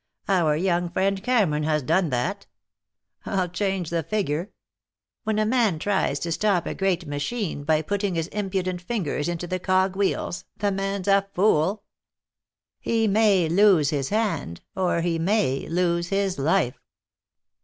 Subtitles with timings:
[0.27, 2.47] Our young friend Cameron has done that.
[3.23, 4.49] I'll change the figure.
[5.25, 9.45] When a man tries to stop a great machine by putting his impudent fingers into
[9.45, 11.83] the cog wheels, the man's a fool.
[12.79, 16.81] He may lose his hand, or he may lose his life."